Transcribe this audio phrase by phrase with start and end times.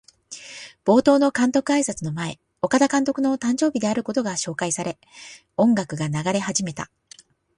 [0.83, 4.97] 冒頭の監督あいさつの前、岡田監督の誕生日であることが紹介され、
[5.57, 6.89] 音楽が流れ始めた。